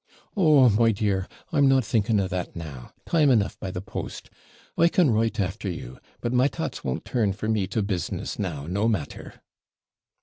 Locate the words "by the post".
3.59-4.31